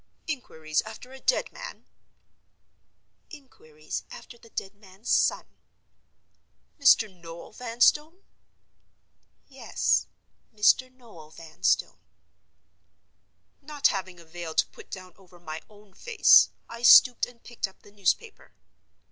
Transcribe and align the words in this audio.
"Inquiries 0.25 0.81
after 0.81 1.11
a 1.11 1.19
dead 1.19 1.51
man?" 1.53 1.85
"Inquiries 3.29 4.03
after 4.09 4.35
the 4.35 4.49
dead 4.49 4.73
man's 4.73 5.09
son." 5.11 5.45
"Mr. 6.79 7.07
Noel 7.07 7.51
Vanstone?" 7.51 8.23
"Yes; 9.47 10.07
Mr. 10.55 10.91
Noel 10.91 11.29
Vanstone." 11.29 12.01
Not 13.61 13.89
having 13.89 14.19
a 14.19 14.25
veil 14.25 14.55
to 14.55 14.65
put 14.69 14.89
down 14.89 15.13
over 15.17 15.39
my 15.39 15.61
own 15.69 15.93
face, 15.93 16.49
I 16.67 16.81
stooped 16.81 17.27
and 17.27 17.43
picked 17.43 17.67
up 17.67 17.83
the 17.83 17.91
newspaper. 17.91 18.55